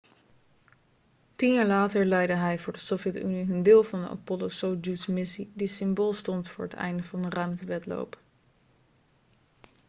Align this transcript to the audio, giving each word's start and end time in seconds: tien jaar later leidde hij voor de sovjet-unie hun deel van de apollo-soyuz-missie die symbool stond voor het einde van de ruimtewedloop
tien 1.35 1.53
jaar 1.53 1.65
later 1.65 2.05
leidde 2.05 2.33
hij 2.33 2.59
voor 2.59 2.73
de 2.73 2.79
sovjet-unie 2.79 3.45
hun 3.45 3.63
deel 3.63 3.83
van 3.83 4.01
de 4.01 4.07
apollo-soyuz-missie 4.07 5.51
die 5.53 5.67
symbool 5.67 6.13
stond 6.13 6.49
voor 6.49 6.63
het 6.63 6.73
einde 6.73 7.03
van 7.03 7.21
de 7.21 7.29
ruimtewedloop 7.29 8.17